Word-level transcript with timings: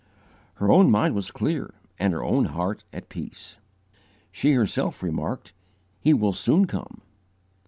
Her 0.55 0.71
own 0.71 0.89
mind 0.89 1.13
was 1.13 1.29
clear 1.29 1.75
and 1.99 2.11
her 2.11 2.23
own 2.23 2.45
heart 2.45 2.83
at 2.91 3.07
peace. 3.07 3.59
She 4.31 4.53
herself 4.53 5.03
remarked, 5.03 5.53
"He 5.99 6.11
will 6.11 6.33
soon 6.33 6.65
come." 6.65 7.01